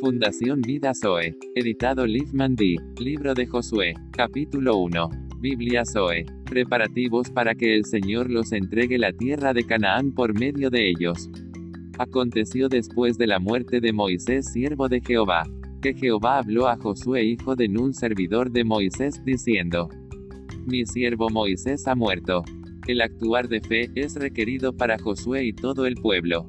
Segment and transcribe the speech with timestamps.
[0.00, 1.34] Fundación Vida Zoe.
[1.56, 2.76] Editado Liefman D.
[3.00, 3.94] Libro de Josué.
[4.12, 5.10] Capítulo 1.
[5.40, 6.24] Biblia Zoe.
[6.44, 11.28] Preparativos para que el Señor los entregue la tierra de Canaán por medio de ellos.
[11.98, 15.42] Aconteció después de la muerte de Moisés siervo de Jehová,
[15.82, 19.88] que Jehová habló a Josué hijo de Nun servidor de Moisés, diciendo,
[20.64, 22.44] Mi siervo Moisés ha muerto.
[22.86, 26.48] El actuar de fe es requerido para Josué y todo el pueblo.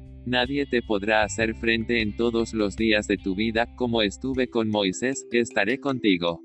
[0.25, 4.69] Nadie te podrá hacer frente en todos los días de tu vida, como estuve con
[4.69, 6.43] Moisés, estaré contigo.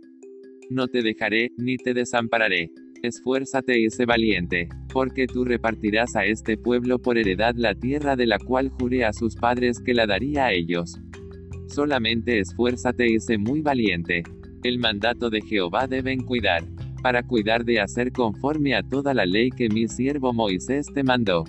[0.71, 2.71] No te dejaré, ni te desampararé.
[3.03, 8.27] Esfuérzate y sé valiente, porque tú repartirás a este pueblo por heredad la tierra de
[8.27, 10.99] la cual juré a sus padres que la daría a ellos.
[11.69, 14.23] Solamente esfuérzate y sé muy valiente.
[14.65, 16.65] El mandato de Jehová deben cuidar,
[17.03, 21.45] para cuidar de hacer conforme a toda la ley que mi siervo Moisés te mandó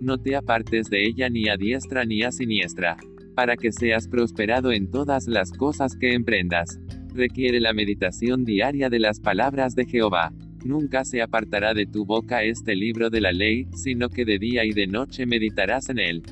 [0.00, 2.96] no te apartes de ella ni a diestra ni a siniestra,
[3.34, 6.78] para que seas prosperado en todas las cosas que emprendas.
[7.14, 10.32] Requiere la meditación diaria de las palabras de Jehová.
[10.64, 14.64] Nunca se apartará de tu boca este libro de la ley, sino que de día
[14.64, 16.22] y de noche meditarás en él.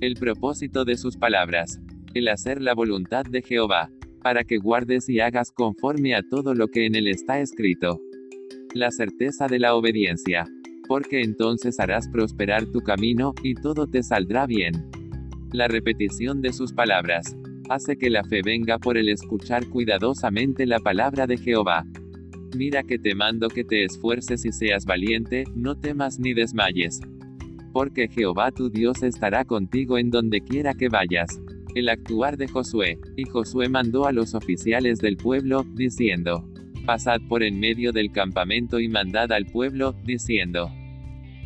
[0.00, 1.80] El propósito de sus palabras.
[2.14, 3.90] El hacer la voluntad de Jehová,
[4.22, 8.00] para que guardes y hagas conforme a todo lo que en él está escrito.
[8.74, 10.46] La certeza de la obediencia
[10.90, 14.90] porque entonces harás prosperar tu camino, y todo te saldrá bien.
[15.52, 17.36] La repetición de sus palabras
[17.68, 21.86] hace que la fe venga por el escuchar cuidadosamente la palabra de Jehová.
[22.56, 26.98] Mira que te mando que te esfuerces y seas valiente, no temas ni desmayes.
[27.72, 31.40] Porque Jehová tu Dios estará contigo en donde quiera que vayas.
[31.76, 32.98] El actuar de Josué.
[33.16, 36.44] Y Josué mandó a los oficiales del pueblo, diciendo,
[36.84, 40.68] Pasad por en medio del campamento y mandad al pueblo, diciendo,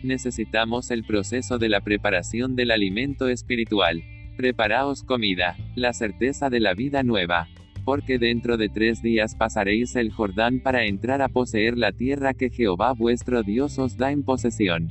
[0.05, 4.03] necesitamos el proceso de la preparación del alimento espiritual.
[4.37, 7.49] Preparaos comida, la certeza de la vida nueva.
[7.85, 12.51] Porque dentro de tres días pasaréis el Jordán para entrar a poseer la tierra que
[12.51, 14.91] Jehová vuestro Dios os da en posesión.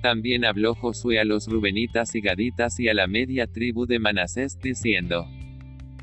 [0.00, 4.58] También habló Josué a los Rubenitas y Gaditas y a la media tribu de Manasés,
[4.60, 5.26] diciendo,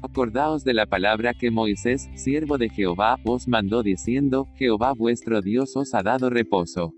[0.02, 5.76] Acordaos de la palabra que Moisés, siervo de Jehová, os mandó diciendo, Jehová vuestro Dios
[5.76, 6.94] os ha dado reposo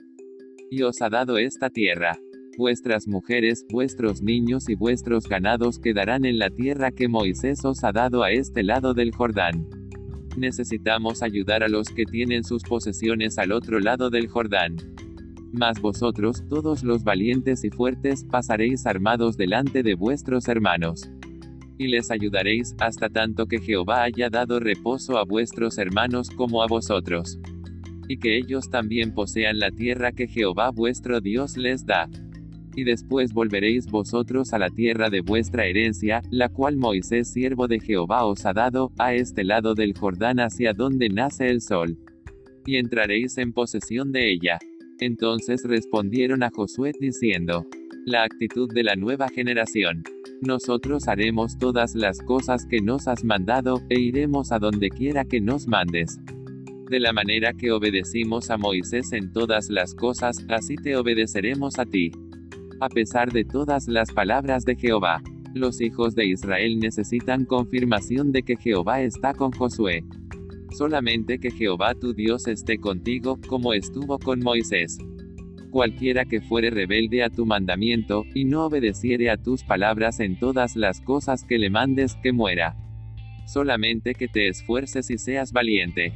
[0.74, 2.18] y os ha dado esta tierra.
[2.58, 7.92] Vuestras mujeres, vuestros niños y vuestros ganados quedarán en la tierra que Moisés os ha
[7.92, 9.68] dado a este lado del Jordán.
[10.36, 14.78] Necesitamos ayudar a los que tienen sus posesiones al otro lado del Jordán.
[15.52, 21.08] Mas vosotros, todos los valientes y fuertes, pasaréis armados delante de vuestros hermanos.
[21.78, 26.68] Y les ayudaréis, hasta tanto que Jehová haya dado reposo a vuestros hermanos como a
[26.68, 27.40] vosotros
[28.08, 32.10] y que ellos también posean la tierra que Jehová vuestro Dios les da.
[32.76, 37.80] Y después volveréis vosotros a la tierra de vuestra herencia, la cual Moisés siervo de
[37.80, 41.98] Jehová os ha dado, a este lado del Jordán hacia donde nace el sol.
[42.66, 44.58] Y entraréis en posesión de ella.
[45.00, 47.66] Entonces respondieron a Josué diciendo,
[48.06, 50.04] la actitud de la nueva generación.
[50.42, 55.40] Nosotros haremos todas las cosas que nos has mandado, e iremos a donde quiera que
[55.40, 56.20] nos mandes.
[56.90, 61.86] De la manera que obedecimos a Moisés en todas las cosas, así te obedeceremos a
[61.86, 62.12] ti.
[62.82, 65.22] A pesar de todas las palabras de Jehová,
[65.54, 70.04] los hijos de Israel necesitan confirmación de que Jehová está con Josué.
[70.72, 74.98] Solamente que Jehová tu Dios esté contigo, como estuvo con Moisés.
[75.72, 80.76] Cualquiera que fuere rebelde a tu mandamiento, y no obedeciere a tus palabras en todas
[80.76, 82.76] las cosas que le mandes, que muera.
[83.46, 86.14] Solamente que te esfuerces y seas valiente.